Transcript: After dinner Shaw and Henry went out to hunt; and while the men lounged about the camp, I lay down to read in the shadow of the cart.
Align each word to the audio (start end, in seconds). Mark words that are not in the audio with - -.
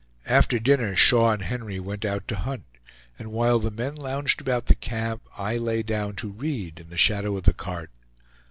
After 0.25 0.57
dinner 0.57 0.95
Shaw 0.95 1.31
and 1.33 1.43
Henry 1.43 1.79
went 1.79 2.05
out 2.05 2.27
to 2.29 2.35
hunt; 2.37 2.63
and 3.19 3.31
while 3.31 3.59
the 3.59 3.69
men 3.69 3.93
lounged 3.93 4.41
about 4.41 4.65
the 4.65 4.73
camp, 4.73 5.21
I 5.37 5.57
lay 5.57 5.83
down 5.83 6.15
to 6.15 6.27
read 6.31 6.79
in 6.79 6.89
the 6.89 6.97
shadow 6.97 7.37
of 7.37 7.43
the 7.43 7.53
cart. 7.53 7.91